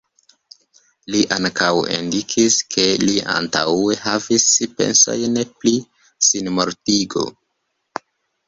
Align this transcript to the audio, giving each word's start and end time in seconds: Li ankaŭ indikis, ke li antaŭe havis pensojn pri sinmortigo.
Li 1.15 1.19
ankaŭ 1.35 1.67
indikis, 1.97 2.57
ke 2.75 2.87
li 3.03 3.19
antaŭe 3.35 3.99
havis 4.07 4.47
pensojn 4.81 5.39
pri 5.53 5.75
sinmortigo. 6.31 7.29